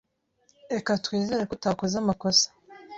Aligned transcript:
Reka 0.73 0.91
twizere 1.05 1.41
ko 1.49 1.53
utakoze 1.57 1.95
amakosa. 1.99 2.47